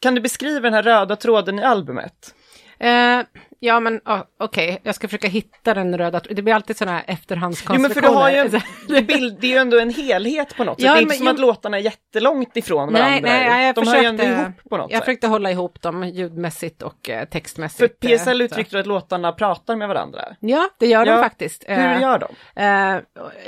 kan 0.00 0.14
du 0.14 0.20
beskriva 0.20 0.60
den 0.60 0.74
här 0.74 0.82
röda 0.82 1.16
tråden 1.16 1.58
i 1.58 1.62
albumet? 1.62 2.34
Eh, 2.78 3.20
ja 3.60 3.80
men 3.80 4.00
oh, 4.04 4.20
okej, 4.40 4.80
jag 4.82 4.94
ska 4.94 5.08
försöka 5.08 5.28
hitta 5.28 5.74
den 5.74 5.98
röda, 5.98 6.20
det 6.30 6.42
blir 6.42 6.54
alltid 6.54 6.76
sådana 6.76 6.96
här 6.96 7.04
Jo 7.08 7.12
efterhandskonstruktioner. 7.14 7.88
men 7.88 7.94
för 7.94 8.00
du 8.00 8.08
har 8.08 8.30
ju 8.30 8.98
en, 8.98 9.06
bild, 9.06 9.38
det 9.40 9.46
är 9.46 9.50
ju 9.50 9.56
ändå 9.56 9.78
en 9.78 9.90
helhet 9.90 10.56
på 10.56 10.64
något 10.64 10.80
sätt. 10.80 10.84
Ja, 10.86 10.92
det 10.92 10.98
är 10.98 11.02
inte 11.02 11.08
men 11.10 11.16
som 11.16 11.26
jag- 11.26 11.34
att 11.34 11.40
låtarna 11.40 11.76
är 11.78 11.82
jättelångt 11.82 12.56
ifrån 12.56 12.92
varandra. 12.92 13.10
Nej, 13.10 13.20
nej, 13.22 13.48
nej, 13.50 13.66
jag 13.66 13.74
De 13.74 13.80
hör 13.86 13.94
försökte, 13.94 14.02
ju 14.24 14.32
ändå 14.32 14.42
ihop 14.42 14.70
på 14.70 14.76
något 14.76 14.90
jag 14.90 14.98
sätt. 14.98 15.04
försökte 15.04 15.26
hålla 15.26 15.50
ihop 15.50 15.82
dem 15.82 16.04
ljudmässigt 16.08 16.82
och 16.82 17.10
eh, 17.10 17.18
För 17.18 17.26
textmässigt. 17.26 18.04
eh, 18.04 18.08
PSL 18.10 18.38
så. 18.38 18.44
uttryckte 18.44 18.78
att 18.80 18.86
låtarna 18.86 19.32
pratar 19.32 19.76
med 19.76 19.88
varandra. 19.88 20.20
Ja, 20.40 20.68
det 20.78 20.86
gör 20.86 21.06
Ja, 21.06 21.12
de 21.16 21.22
faktiskt. 21.22 21.64
Hur 21.68 21.78
Eh, 21.78 22.00
gör 22.00 22.18
de? 22.18 22.62
eh, 22.62 23.00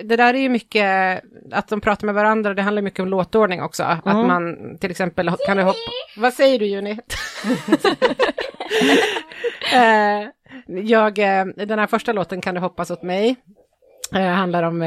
det 0.05 0.17
där 0.17 0.35
är 0.35 0.38
ju 0.38 0.49
mycket, 0.49 1.23
att 1.53 1.69
de 1.69 1.81
pratar 1.81 2.06
med 2.06 2.14
varandra, 2.14 2.55
det 2.55 2.62
handlar 2.62 2.82
mycket 2.82 3.00
om 3.00 3.08
låtordning 3.08 3.62
också. 3.62 3.82
Att 3.82 4.05
man 4.05 4.56
till 4.81 4.91
exempel 4.91 5.31
kan 5.47 5.56
du 5.56 5.62
hoppa... 5.62 5.79
Vad 6.17 6.32
säger 6.35 6.58
du 6.58 6.67
Juni? 6.67 6.99
eh, 9.96 10.28
jag, 10.66 11.19
eh, 11.19 11.44
den 11.44 11.78
här 11.78 11.87
första 11.87 12.12
låten 12.12 12.40
kan 12.40 12.54
du 12.54 12.60
hoppas 12.60 12.90
åt 12.90 13.02
mig. 13.02 13.37
Eh, 14.14 14.26
handlar 14.26 14.62
om 14.62 14.82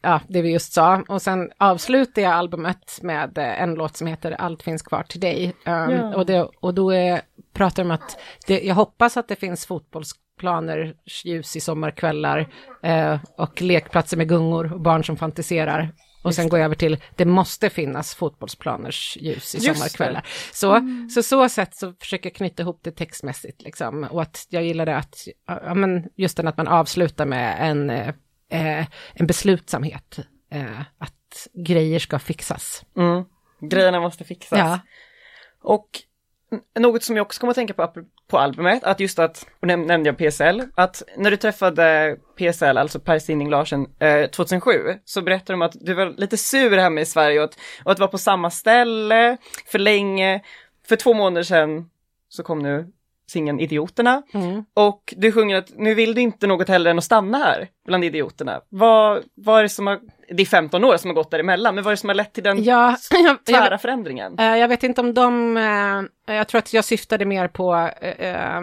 ja, 0.00 0.20
det 0.28 0.42
vi 0.42 0.52
just 0.52 0.72
sa. 0.72 1.02
Och 1.08 1.22
sen 1.22 1.50
avslutar 1.58 2.22
jag 2.22 2.32
albumet 2.32 2.98
med 3.02 3.38
en 3.38 3.74
låt 3.74 3.96
som 3.96 4.06
heter 4.06 4.32
Allt 4.32 4.62
finns 4.62 4.82
kvar 4.82 5.02
till 5.02 5.20
dig. 5.20 5.46
Um, 5.66 5.72
Ja. 5.90 6.16
och, 6.16 6.26
det, 6.26 6.48
och 6.60 6.74
då 6.74 6.90
är, 6.90 7.20
pratar 7.52 7.82
de 7.82 7.88
om 7.88 7.94
att 7.94 8.16
det, 8.46 8.60
jag 8.60 8.74
hoppas 8.74 9.16
att 9.16 9.28
det 9.28 9.36
finns 9.36 9.66
fotbollsplaner, 9.66 10.94
ljus 11.24 11.56
i 11.56 11.60
sommarkvällar 11.60 12.48
och 13.36 13.62
lekplatser 13.62 14.16
med 14.16 14.28
gungor 14.28 14.72
och 14.72 14.80
barn 14.80 15.04
som 15.04 15.16
fantiserar. 15.16 15.92
Och 16.24 16.34
sen 16.34 16.48
går 16.48 16.58
jag 16.58 16.64
över 16.64 16.74
till, 16.74 16.96
det 17.16 17.24
måste 17.24 17.70
finnas 17.70 18.14
fotbollsplaners 18.14 19.18
ljus 19.20 19.54
i 19.54 19.58
det. 19.58 19.74
sommarkvällar. 19.74 20.26
Så, 20.52 20.80
så 21.14 21.22
så 21.22 21.48
sätt 21.48 21.74
så 21.74 21.92
försöker 22.00 22.30
jag 22.30 22.36
knyta 22.36 22.62
ihop 22.62 22.80
det 22.82 22.90
textmässigt 22.90 23.62
liksom. 23.62 24.04
Och 24.04 24.22
att 24.22 24.46
jag 24.48 24.64
gillade 24.64 24.96
att, 24.96 25.28
ja 25.46 25.74
men 25.74 26.08
just 26.16 26.36
den 26.36 26.48
att 26.48 26.56
man 26.56 26.68
avslutar 26.68 27.26
med 27.26 27.70
en, 27.70 27.90
eh, 27.90 28.08
eh, 28.50 28.86
en 29.14 29.26
beslutsamhet. 29.26 30.18
Eh, 30.50 30.80
att 30.98 31.48
grejer 31.66 31.98
ska 31.98 32.18
fixas. 32.18 32.84
Mm. 32.96 33.24
Grejerna 33.70 34.00
måste 34.00 34.24
fixas. 34.24 34.58
Ja. 34.58 34.80
Och 35.62 35.88
något 36.78 37.02
som 37.02 37.16
jag 37.16 37.26
också 37.26 37.40
kommer 37.40 37.50
att 37.50 37.56
tänka 37.56 37.74
på 37.74 37.92
på 38.30 38.38
albumet, 38.38 38.84
att 38.84 39.00
just 39.00 39.18
att, 39.18 39.46
och 39.60 39.68
näm- 39.68 39.86
nämnde 39.86 40.08
jag 40.08 40.18
PSL, 40.18 40.62
att 40.74 41.02
när 41.16 41.30
du 41.30 41.36
träffade 41.36 42.16
PSL, 42.38 42.78
alltså 42.78 43.00
Per 43.00 43.18
Sinding 43.18 43.50
Larsen, 43.50 43.86
eh, 43.98 44.30
2007, 44.30 44.72
så 45.04 45.22
berättade 45.22 45.52
de 45.52 45.62
att 45.62 45.72
du 45.80 45.94
var 45.94 46.06
lite 46.06 46.36
sur 46.36 46.76
hemma 46.76 47.00
i 47.00 47.06
Sverige 47.06 47.38
och 47.38 47.44
att, 47.44 47.58
och 47.84 47.92
att 47.92 47.98
vara 47.98 48.10
på 48.10 48.18
samma 48.18 48.50
ställe 48.50 49.36
för 49.66 49.78
länge. 49.78 50.40
För 50.88 50.96
två 50.96 51.14
månader 51.14 51.42
sedan 51.42 51.90
så 52.28 52.42
kom 52.42 52.58
nu 52.58 52.86
singeln 53.30 53.60
Idioterna 53.60 54.22
Mm. 54.34 54.64
och 54.74 55.14
du 55.16 55.32
sjunger 55.32 55.56
att 55.56 55.70
nu 55.76 55.94
vill 55.94 56.14
du 56.14 56.20
inte 56.20 56.46
något 56.46 56.68
hellre 56.68 56.90
än 56.90 56.98
att 56.98 57.04
stanna 57.04 57.38
här 57.38 57.68
bland 57.86 58.04
idioterna. 58.04 58.60
Vad, 58.68 59.22
vad 59.34 59.58
är 59.58 59.62
det 59.62 59.68
som 59.68 59.86
har, 59.86 59.98
det 60.28 60.42
är 60.42 60.46
15 60.46 60.84
år 60.84 60.96
som 60.96 61.10
har 61.10 61.14
gått 61.14 61.30
däremellan, 61.30 61.74
men 61.74 61.84
vad 61.84 61.90
är 61.90 61.96
det 61.96 62.00
som 62.00 62.08
har 62.08 62.14
lett 62.14 62.32
till 62.32 62.42
den 62.44 62.64
Ja, 62.64 62.96
jag, 63.10 63.44
tvära 63.44 63.70
jag, 63.70 63.80
förändringen? 63.80 64.38
eh, 64.38 64.44
jag 64.56 64.68
vet 64.68 64.82
inte 64.82 65.00
om 65.00 65.14
de, 65.14 65.56
eh, 65.56 66.34
jag 66.36 66.48
tror 66.48 66.58
att 66.58 66.72
jag 66.72 66.84
syftade 66.84 67.24
mer 67.24 67.48
på, 67.48 67.90
eh, 68.18 68.62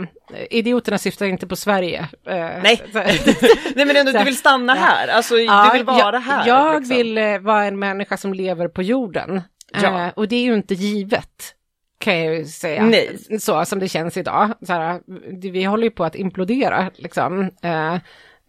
idioterna 0.49 0.97
syftar 0.97 1.25
inte 1.25 1.47
på 1.47 1.55
Sverige. 1.55 2.07
Nej. 2.25 2.81
Nej 3.75 3.85
men 3.85 3.95
ändå, 3.97 4.11
du 4.11 4.23
vill 4.23 4.37
stanna 4.37 4.73
här, 4.73 5.07
alltså 5.07 5.35
Ja, 5.37 5.69
du 5.71 5.77
vill 5.77 5.85
vara 5.85 5.97
jag, 6.13 6.19
här. 6.19 6.47
Jag 6.47 6.79
liksom. 6.79 6.97
vill 6.97 7.19
vara 7.41 7.65
en 7.65 7.79
människa 7.79 8.17
som 8.17 8.33
lever 8.33 8.67
på 8.67 8.81
jorden. 8.81 9.41
Ja. 9.81 10.11
Och 10.15 10.27
det 10.27 10.35
är 10.35 10.43
ju 10.43 10.53
inte 10.53 10.73
givet, 10.73 11.55
kan 12.01 12.19
jag 12.19 12.35
ju 12.35 12.45
säga. 12.45 12.85
Nej. 12.85 13.17
Så 13.39 13.65
som 13.65 13.79
det 13.79 13.87
känns 13.87 14.17
idag. 14.17 14.53
Så 14.61 14.73
här, 14.73 15.01
vi 15.51 15.63
håller 15.63 15.83
ju 15.83 15.91
på 15.91 16.03
att 16.03 16.15
implodera, 16.15 16.91
liksom. 16.95 17.51
Eh, 17.61 17.97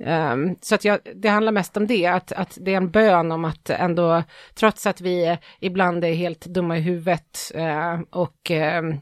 Um, 0.05 0.57
så 0.61 0.75
att 0.75 0.85
jag, 0.85 0.99
det 1.15 1.29
handlar 1.29 1.53
mest 1.53 1.77
om 1.77 1.87
det, 1.87 2.07
att, 2.07 2.33
att 2.33 2.59
det 2.61 2.73
är 2.73 2.77
en 2.77 2.91
bön 2.91 3.33
om 3.33 3.45
att 3.45 3.71
ändå, 3.71 4.23
trots 4.55 4.87
att 4.87 5.01
vi 5.01 5.39
ibland 5.61 6.05
är 6.05 6.13
helt 6.13 6.45
dumma 6.45 6.79
i 6.79 6.81
huvudet 6.81 7.53
uh, 7.55 8.01
och 8.11 8.51
uh, 8.51 8.95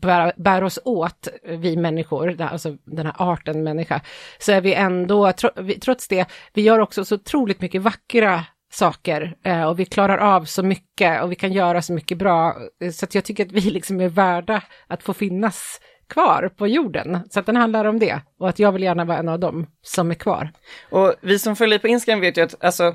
bär, 0.00 0.32
bär, 0.36 0.64
oss 0.64 0.78
åt, 0.84 1.28
vi 1.42 1.76
människor, 1.76 2.40
alltså 2.40 2.76
den 2.84 3.06
här 3.06 3.14
arten 3.18 3.62
människa, 3.62 4.00
så 4.38 4.52
är 4.52 4.60
vi 4.60 4.74
ändå, 4.74 5.32
trots 5.80 6.08
det, 6.08 6.26
vi 6.52 6.62
gör 6.62 6.78
också 6.78 7.04
så 7.04 7.14
otroligt 7.14 7.60
mycket 7.60 7.82
vackra 7.82 8.44
saker 8.72 9.36
eh, 9.44 9.64
och 9.64 9.80
vi 9.80 9.84
klarar 9.84 10.18
av 10.18 10.44
så 10.44 10.62
mycket 10.62 11.22
och 11.22 11.30
vi 11.32 11.34
kan 11.34 11.52
göra 11.52 11.82
så 11.82 11.92
mycket 11.92 12.18
bra. 12.18 12.56
Så 12.92 13.04
att 13.04 13.14
jag 13.14 13.24
tycker 13.24 13.46
att 13.46 13.52
vi 13.52 13.60
liksom 13.60 14.00
är 14.00 14.08
värda 14.08 14.62
att 14.86 15.02
få 15.02 15.14
finnas 15.14 15.80
kvar 16.08 16.50
på 16.56 16.66
jorden. 16.66 17.18
Så 17.30 17.40
att 17.40 17.46
den 17.46 17.56
handlar 17.56 17.84
om 17.84 17.98
det 17.98 18.20
och 18.38 18.48
att 18.48 18.58
jag 18.58 18.72
vill 18.72 18.82
gärna 18.82 19.04
vara 19.04 19.18
en 19.18 19.28
av 19.28 19.40
dem 19.40 19.66
som 19.82 20.10
är 20.10 20.14
kvar. 20.14 20.50
Och 20.90 21.14
vi 21.20 21.38
som 21.38 21.56
följer 21.56 21.78
på 21.78 21.88
Instagram 21.88 22.20
vet 22.20 22.36
ju 22.36 22.42
att 22.42 22.64
alltså 22.64 22.94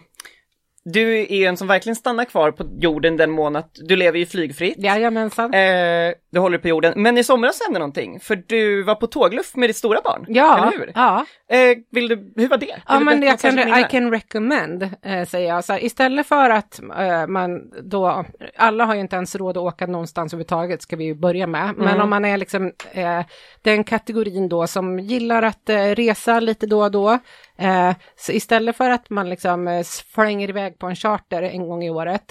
du 0.94 1.20
är 1.20 1.48
en 1.48 1.58
som 1.58 1.68
verkligen 1.68 1.96
stannar 1.96 2.26
kvar 2.26 2.52
på 2.52 2.66
jorden 2.80 3.18
den 3.18 3.32
månad, 3.32 3.64
du 3.74 3.96
lever 3.96 4.20
ju 4.20 4.26
flygfritt. 4.26 4.78
Jajamensan. 4.78 5.54
Eh, 5.54 6.14
du 6.38 6.42
håller 6.42 6.58
på 6.58 6.68
jorden, 6.68 6.94
men 6.96 7.18
i 7.18 7.24
somras 7.24 7.62
hände 7.66 7.80
någonting, 7.80 8.20
för 8.20 8.36
du 8.48 8.84
var 8.84 8.96
på 8.96 9.08
tågluff 9.08 9.56
med 9.56 9.70
ditt 9.70 9.76
stora 9.78 10.02
barn. 10.04 10.26
Ja, 10.28 10.58
eller 10.58 10.78
hur? 10.78 10.92
ja. 10.96 11.26
Eh, 11.50 11.78
vill 11.92 12.08
du, 12.08 12.34
hur 12.36 12.48
var 12.48 12.58
det? 12.58 12.66
Vill 12.66 12.82
Ja, 12.88 13.00
men 13.00 13.24
jag 13.24 13.40
kan, 13.40 13.60
I 13.60 13.86
can 13.92 14.12
recommend, 14.12 14.84
eh, 15.04 15.26
säger 15.28 15.48
jag. 15.48 15.64
Så 15.64 15.74
här, 15.74 15.84
istället 15.84 16.28
för 16.28 16.50
att 16.50 16.80
eh, 17.00 17.28
man 17.28 17.72
då, 17.84 18.26
alla 18.58 18.86
har 18.86 18.96
ju 18.96 19.02
inte 19.02 19.16
ens 19.16 19.36
råd 19.36 19.58
att 19.58 19.64
åka 19.64 19.88
någonstans 19.88 20.34
överhuvudtaget, 20.34 20.82
ska 20.82 20.96
vi 20.96 21.04
ju 21.06 21.16
börja 21.16 21.48
med. 21.48 21.74
Men 21.78 21.88
Mm. 21.88 22.02
om 22.02 22.10
man 22.10 22.26
är 22.26 22.38
liksom 22.38 22.72
eh, 22.92 23.22
den 23.62 23.84
kategorin 23.84 24.50
då 24.50 24.68
som 24.68 25.00
gillar 25.00 25.44
att 25.44 25.70
eh, 25.70 25.76
resa 25.84 26.40
lite 26.40 26.66
då 26.66 26.84
och 26.84 26.92
då, 26.92 27.12
eh, 27.58 27.92
så 28.18 28.32
istället 28.32 28.78
för 28.78 28.90
att 28.90 29.10
man 29.10 29.30
liksom 29.30 29.68
eh, 29.68 29.84
flänger 30.16 30.50
iväg 30.50 30.80
på 30.80 30.88
en 30.88 30.96
charter 30.96 31.42
en 31.42 31.68
gång 31.68 31.84
i 31.84 31.90
året, 31.90 32.24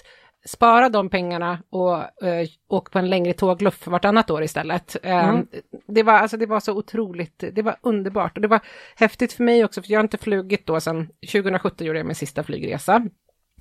spara 0.47 0.89
de 0.89 1.09
pengarna 1.11 1.63
och 1.71 2.25
eh, 2.27 2.49
åka 2.69 2.91
på 2.91 2.99
en 2.99 3.11
längre 3.11 3.33
tågluff 3.33 3.87
vartannat 3.87 4.31
år 4.31 4.43
istället. 4.43 4.97
Eh, 5.03 5.29
Mm. 5.29 5.47
det, 5.89 6.03
var, 6.03 6.13
alltså, 6.13 6.37
det 6.37 6.47
var 6.47 6.61
så 6.61 6.73
otroligt, 6.73 7.45
det 7.53 7.63
var 7.63 7.77
underbart 7.83 8.37
och 8.37 8.43
det 8.43 8.49
var 8.49 8.61
häftigt 8.97 9.33
för 9.33 9.45
mig 9.45 9.65
också, 9.65 9.83
för 9.83 9.93
jag 9.93 9.99
har 9.99 10.05
inte 10.05 10.19
flugit 10.19 10.67
då 10.67 10.81
sedan 10.81 11.09
2017 11.33 11.87
gjorde 11.87 11.99
jag 11.99 12.07
min 12.07 12.15
sista 12.15 12.43
flygresa 12.43 13.03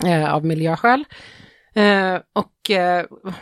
eh, 0.06 0.34
av 0.34 0.46
miljöskäl. 0.46 1.06
Eh, 1.76 2.16
och 2.34 2.52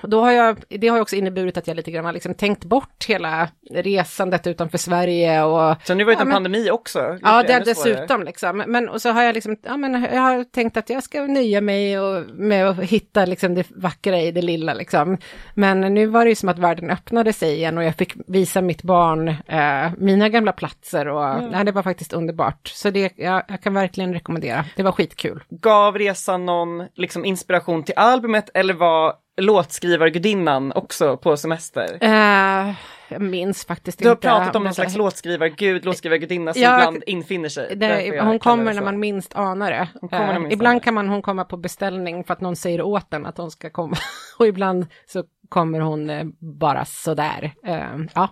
då 0.01 0.21
har 0.21 0.31
jag, 0.31 0.63
det 0.69 0.87
har 0.87 0.99
också 1.01 1.15
inneburit 1.15 1.57
att 1.57 1.67
jag 1.67 1.75
lite 1.77 1.91
grann 1.91 2.05
har 2.05 2.13
liksom 2.13 2.33
tänkt 2.33 2.65
bort 2.65 3.05
hela 3.07 3.47
resandet 3.71 4.47
utanför 4.47 4.77
Sverige 4.77 5.43
och 5.43 5.75
Så 5.83 5.93
nu 5.93 6.03
var 6.03 6.11
det 6.11 6.15
Ja, 6.17 6.21
en 6.21 6.27
men- 6.27 6.35
pandemi 6.35 6.71
också. 6.71 7.17
Ja, 7.21 7.43
det 7.43 7.53
är 7.53 7.65
dessutom 7.65 8.23
liksom. 8.23 8.63
Men 8.67 8.89
och 8.89 9.01
så 9.01 9.09
har 9.09 9.23
jag 9.23 9.33
liksom, 9.33 9.57
ja 9.63 9.77
men 9.77 10.07
jag 10.13 10.21
har 10.21 10.43
tänkt 10.43 10.77
att 10.77 10.89
jag 10.89 11.03
ska 11.03 11.21
nöja 11.21 11.61
mig 11.61 11.99
och, 11.99 12.23
med 12.33 12.67
att 12.69 12.79
hitta 12.79 13.25
liksom 13.25 13.55
det 13.55 13.67
vackra 13.75 14.19
i 14.21 14.31
det 14.31 14.41
lilla 14.41 14.73
liksom. 14.73 15.17
Men 15.53 15.81
nu 15.81 16.05
var 16.05 16.23
det 16.25 16.29
ju 16.29 16.35
som 16.35 16.49
att 16.49 16.59
världen 16.59 16.89
öppnade 16.89 17.33
sig 17.33 17.53
igen 17.55 17.77
och 17.77 17.83
jag 17.83 17.95
fick 17.95 18.13
visa 18.27 18.61
mitt 18.61 18.83
barn 18.83 19.27
eh, 19.27 19.91
mina 19.97 20.29
gamla 20.29 20.51
platser 20.51 21.07
och 21.07 21.43
nej, 21.51 21.65
det 21.65 21.71
var 21.71 21.83
faktiskt 21.83 22.13
underbart. 22.13 22.67
Så 22.67 22.89
det, 22.89 23.13
ja, 23.15 23.43
jag 23.47 23.61
kan 23.61 23.73
verkligen 23.73 24.13
rekommendera. 24.13 24.65
Det 24.75 24.83
var 24.83 24.91
skitkul. 24.91 25.43
Gav 25.49 25.97
resan 25.97 26.45
någon 26.45 26.87
liksom, 26.95 27.25
inspiration 27.25 27.83
till 27.83 27.93
albumet 27.97 28.49
eller 28.53 28.73
var 28.73 29.12
låtskrivargudinnan 29.41 30.71
också 30.75 31.17
på 31.17 31.37
semester? 31.37 31.97
Eh, 32.01 32.75
jag 33.09 33.21
minns 33.21 33.65
faktiskt 33.65 33.99
Du 33.99 34.07
har 34.07 34.11
inte. 34.15 34.27
pratat 34.27 34.55
om 34.55 34.63
någon 34.63 34.73
slags 34.73 34.95
låtskrivargud, 34.95 35.85
låtskrivargudinna 35.85 36.53
som 36.53 36.61
Ja, 36.61 36.79
ibland 36.79 37.03
infinner 37.07 37.49
sig. 37.49 37.75
Det, 37.75 38.05
jag 38.05 38.25
hon 38.25 38.39
kommer 38.39 38.73
när 38.73 38.81
man 38.81 38.99
minst 38.99 39.35
anar 39.35 39.71
det. 39.71 39.87
Man 40.01 40.01
minst 40.01 40.13
anar 40.13 40.51
ibland 40.51 40.81
det. 40.81 40.83
kan 40.83 40.93
man, 40.93 41.09
hon 41.09 41.21
komma 41.21 41.45
på 41.45 41.57
beställning 41.57 42.23
för 42.23 42.33
att 42.33 42.41
någon 42.41 42.55
säger 42.55 42.81
åt 42.81 43.11
den 43.11 43.25
att 43.25 43.37
hon 43.37 43.51
ska 43.51 43.69
komma. 43.69 43.97
Och 44.39 44.47
ibland 44.47 44.85
så 45.05 45.23
kommer 45.49 45.79
hon 45.79 46.09
eh, 46.09 46.25
bara 46.39 46.85
sådär. 46.85 47.53
Eh, 47.65 47.97
ja. 48.15 48.29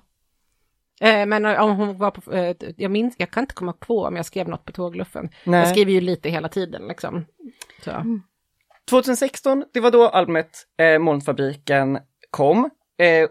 Men 1.28 1.46
om 1.46 1.76
hon 1.76 1.98
var 1.98 2.12
på, 2.12 2.22
jag 2.78 2.92
minns, 2.92 3.16
jag 3.18 3.32
kan 3.32 3.44
inte 3.44 3.54
komma 3.54 3.74
på 3.74 4.04
om 4.04 4.16
jag 4.16 4.26
skrev 4.26 4.48
något 4.48 4.66
på 4.66 4.72
tågluffen. 4.72 5.30
Nej. 5.44 5.60
Jag 5.60 5.70
skriver 5.70 5.92
ju 5.92 6.02
lite 6.02 6.30
hela 6.30 6.50
tiden 6.50 6.88
liksom. 6.88 7.26
Så. 7.84 7.92
2016, 8.90 9.64
det 9.74 9.80
var 9.80 9.92
då 9.92 10.08
albumet 10.08 10.68
eh, 10.80 11.00
Molnfabriken 11.00 12.00
kom. 12.30 12.70
Eh, 13.00 13.30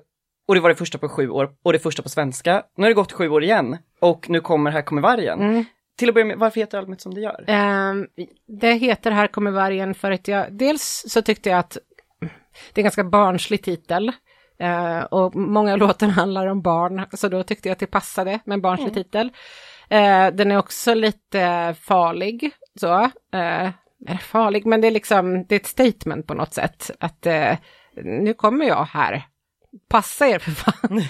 och 0.48 0.54
det 0.54 0.60
var 0.60 0.68
det 0.68 0.74
första 0.74 0.98
på 0.98 1.08
sju 1.08 1.30
år 1.30 1.50
och 1.62 1.72
det 1.72 1.78
första 1.78 2.02
på 2.02 2.08
svenska. 2.08 2.62
Nu 2.76 2.84
har 2.84 2.90
det 2.90 2.94
gått 2.94 3.12
sju 3.12 3.28
år 3.28 3.44
igen 3.44 3.78
och 4.00 4.30
nu 4.30 4.40
kommer 4.40 4.70
Här 4.70 4.82
kommer 4.82 5.02
vargen. 5.02 5.40
Mm. 5.40 5.64
Till 5.98 6.08
att 6.08 6.14
börja 6.14 6.24
med, 6.24 6.38
varför 6.38 6.60
heter 6.60 6.78
albumet 6.78 7.00
som 7.00 7.14
det 7.14 7.20
gör? 7.20 7.44
Ehm, 7.46 8.06
det 8.60 8.72
heter 8.72 9.10
Här 9.10 9.26
kommer 9.26 9.50
vargen 9.50 9.94
för 9.94 10.10
att 10.10 10.28
jag, 10.28 10.52
dels 10.52 11.04
så 11.08 11.22
tyckte 11.22 11.48
jag 11.50 11.58
att 11.58 11.78
det 12.72 12.78
är 12.78 12.82
en 12.82 12.84
ganska 12.84 13.04
barnslig 13.04 13.62
titel. 13.62 14.12
Eh, 14.58 15.00
och 15.00 15.36
många 15.36 15.72
av 15.72 15.78
låtarna 15.78 16.12
handlar 16.12 16.46
om 16.46 16.62
barn, 16.62 17.06
så 17.12 17.28
då 17.28 17.42
tyckte 17.42 17.68
jag 17.68 17.72
att 17.72 17.78
det 17.78 17.86
passade 17.86 18.40
med 18.44 18.54
en 18.54 18.60
barnslig 18.60 18.94
titel. 18.94 19.30
Eh, 19.88 20.26
den 20.26 20.50
är 20.50 20.58
också 20.58 20.94
lite 20.94 21.74
farlig, 21.80 22.50
så. 22.80 23.02
Eh, 23.32 23.70
är 24.06 24.16
farlig, 24.16 24.66
men 24.66 24.80
det 24.80 24.86
är 24.86 24.90
liksom, 24.90 25.44
det 25.48 25.54
är 25.54 25.60
ett 25.60 25.66
statement 25.66 26.26
på 26.26 26.34
något 26.34 26.54
sätt. 26.54 26.90
Att 27.00 27.26
eh, 27.26 27.56
nu 27.94 28.34
kommer 28.34 28.66
jag 28.66 28.84
här. 28.84 29.26
Passa 29.88 30.28
er 30.28 30.38
för 30.38 30.50
fan. 30.50 31.02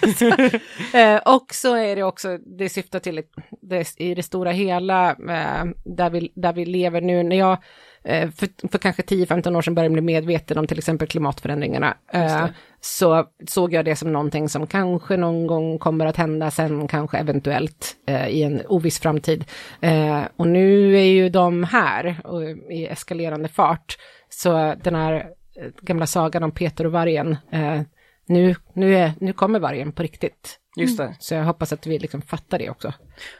Eh, 0.94 1.35
och 1.35 1.54
så 1.54 1.76
är 1.76 1.97
det 1.97 2.02
också, 2.02 2.38
det 2.38 2.68
syftar 2.68 2.99
till 2.99 3.23
det, 3.62 4.00
i 4.00 4.14
det 4.14 4.23
stora 4.23 4.50
hela, 4.50 5.11
eh, 5.11 5.64
där, 5.85 6.11
vi, 6.11 6.32
där 6.35 6.52
vi 6.52 6.64
lever 6.64 7.00
nu. 7.00 7.23
När 7.23 7.37
jag 7.37 7.59
för, 8.04 8.69
för 8.69 8.78
kanske 8.78 9.02
10-15 9.02 9.57
år 9.57 9.62
sedan 9.62 9.75
började 9.75 9.92
bli 9.92 10.02
medveten 10.02 10.59
om 10.59 10.66
till 10.66 10.78
exempel 10.78 11.09
klimatförändringarna, 11.09 11.97
eh, 12.12 12.47
så 12.80 13.26
såg 13.49 13.73
jag 13.73 13.85
det 13.85 13.97
som 13.97 14.12
någonting 14.12 14.49
som 14.49 14.66
kanske 14.66 15.16
någon 15.16 15.47
gång 15.47 15.78
kommer 15.78 16.07
att 16.07 16.16
hända 16.16 16.50
sen, 16.50 16.88
kanske 16.88 17.19
eventuellt 17.19 17.97
eh, 18.07 18.28
i 18.28 18.42
en 18.42 18.62
oviss 18.66 19.00
framtid. 19.00 19.45
Eh, 19.80 20.23
och 20.37 20.47
nu 20.47 20.99
är 20.99 21.04
ju 21.04 21.28
de 21.28 21.64
här 21.64 22.21
och, 22.25 22.42
i 22.73 22.87
eskalerande 22.87 23.49
fart. 23.49 23.97
Så 24.28 24.75
den 24.83 24.95
här 24.95 25.14
eh, 25.14 25.66
gamla 25.80 26.07
sagan 26.07 26.42
om 26.42 26.50
Peter 26.50 26.87
och 26.87 26.92
vargen, 26.92 27.37
eh, 27.52 27.80
nu, 28.26 28.54
nu, 28.75 28.97
är, 28.97 29.12
nu 29.21 29.33
kommer 29.33 29.59
vargen 29.59 29.92
på 29.92 30.02
riktigt. 30.02 30.59
Just 30.76 30.99
det. 30.99 31.16
Så 31.19 31.35
jag 31.35 31.45
hoppas 31.45 31.73
att 31.73 31.87
vi 31.87 31.99
liksom 31.99 32.23
fattar 32.23 32.59
det 32.59 32.71
också. 32.71 32.92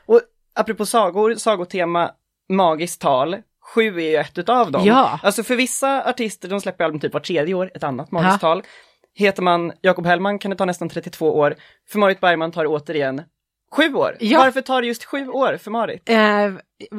Och 0.07 0.21
apropå 0.55 0.87
sagor, 0.87 1.35
sagotema, 1.35 2.11
magiskt 2.49 3.01
tal. 3.01 3.37
Sju 3.75 4.01
är 4.01 4.11
ju 4.11 4.17
ett 4.17 4.39
utav 4.39 4.71
dem. 4.71 4.85
Ja. 4.85 5.21
Alltså 5.23 5.43
för 5.43 5.57
vissa 5.57 6.09
artister, 6.09 6.49
de 6.49 6.61
släpper 6.61 6.85
album 6.85 7.01
typ 7.01 7.13
var 7.13 7.21
tredje 7.21 7.55
år, 7.55 7.71
ett 7.75 7.83
annat 7.83 8.11
magiskt 8.11 8.41
tal. 8.41 8.63
Heter 9.15 9.43
man 9.43 9.73
Jakob 9.81 10.07
Hellman 10.07 10.39
kan 10.39 10.51
det 10.51 10.57
ta 10.57 10.65
nästan 10.65 10.89
32 10.89 11.39
år. 11.39 11.55
För 11.89 11.99
Marit 11.99 12.21
Bergman 12.21 12.53
tar 12.53 12.63
det 12.63 12.69
återigen 12.69 13.23
sju 13.73 13.95
år. 13.95 14.17
Ja. 14.21 14.39
Varför 14.39 14.61
tar 14.61 14.81
det 14.81 14.87
just 14.87 15.05
sju 15.05 15.29
år 15.29 15.57
för 15.57 15.71
Marit? 15.71 16.09
Eh, 16.09 16.53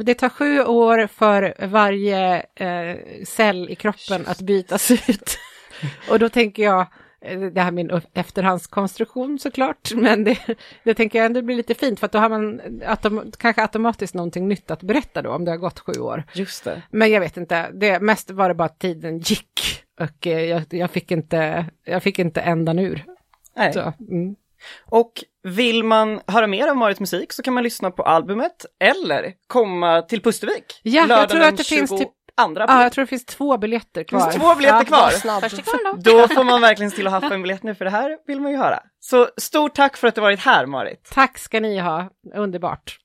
det 0.04 0.14
tar 0.14 0.30
sju 0.30 0.64
år 0.64 1.08
för 1.08 1.68
varje 1.68 2.46
eh, 2.56 2.98
cell 3.28 3.70
i 3.70 3.76
kroppen 3.76 4.24
att 4.28 4.42
bytas 4.42 4.92
ut. 4.92 5.38
Och 6.10 6.20
då 6.20 6.30
tänker 6.30 6.64
jag, 6.64 6.88
det 7.54 7.62
här 7.62 7.68
är 7.68 7.72
min 7.72 8.02
efterhandskonstruktion 8.14 9.40
såklart, 9.40 9.92
men 9.96 10.24
det, 10.24 10.38
det 10.84 10.94
tänker 10.94 11.20
jag 11.20 11.26
ändå 11.26 11.42
blir 11.42 11.56
lite 11.56 11.74
fint 11.74 12.00
för 12.00 12.06
att 12.06 12.12
då 12.12 12.20
har 12.20 12.30
man 12.30 12.62
autom, 12.86 13.32
kanske 13.38 13.62
automatiskt 13.62 14.14
någonting 14.14 14.48
nytt 14.48 14.72
att 14.72 14.84
berätta 14.84 15.22
då 15.22 15.32
om 15.32 15.46
det 15.46 15.52
har 15.52 15.58
gått 15.58 15.80
sju 15.80 16.02
år. 16.02 16.24
Just 16.34 16.64
det. 16.64 16.82
Men 16.90 17.12
jag 17.12 17.20
vet 17.20 17.38
inte, 17.38 17.72
det, 17.72 18.00
mest 18.00 18.32
var 18.32 18.50
det 18.50 18.56
bara 18.56 18.66
att 18.66 18.80
tiden 18.80 19.20
gick 19.20 19.84
och 20.00 20.28
eh, 20.28 20.42
jag, 20.42 20.64
jag, 20.70 20.92
fick 20.92 21.12
inte, 21.12 21.66
jag 21.84 22.04
fick 22.04 22.20
inte 22.20 22.42
ändan 22.42 22.80
ur. 22.80 23.06
Nej. 23.56 23.74
Så, 23.74 23.94
mm. 24.10 24.36
Och 24.86 25.24
vill 25.44 25.84
man 25.84 26.22
höra 26.28 26.48
mer 26.48 26.68
av 26.68 26.78
Marits 26.78 27.00
musik 27.00 27.34
så 27.34 27.44
kan 27.44 27.54
man 27.54 27.64
lyssna 27.64 27.92
på 27.92 28.04
albumet 28.04 28.66
eller 28.80 29.34
komma 29.48 30.02
till 30.02 30.22
Pustervik. 30.22 30.80
Ja, 30.84 31.06
jag 31.08 31.30
tror 31.30 31.42
att 31.42 31.58
det 31.58 31.64
finns 31.64 31.90
22 31.90 32.12
typ- 32.38 32.64
april. 32.64 32.76
Ja, 32.78 32.84
jag 32.84 32.92
tror 32.92 33.04
det 33.04 33.10
finns 33.10 33.26
två 33.26 33.58
biljetter 33.58 34.04
kvar. 34.04 34.32
finns 34.32 34.44
två 34.44 34.56
biljetter 34.56 34.84
kvar. 34.86 35.12
Då. 36.02 36.12
Då 36.12 36.28
får 36.28 36.44
man 36.44 36.62
verkligen 36.62 36.92
till 36.92 37.08
att 37.08 37.14
haffa 37.14 37.34
en 37.34 37.42
biljett 37.42 37.64
nu 37.64 37.76
för 37.76 37.86
det 37.86 37.92
här 37.92 38.18
vill 38.28 38.42
man 38.42 38.52
ju 38.52 38.58
höra. 38.58 38.80
Så 39.00 39.28
stort 39.38 39.76
tack 39.76 39.98
för 39.98 40.08
att 40.08 40.16
du 40.16 40.22
varit 40.22 40.40
här 40.40 40.66
Marit. 40.66 41.10
Tack 41.14 41.38
ska 41.38 41.60
ni 41.60 41.80
ha, 41.80 42.10
underbart. 42.36 43.00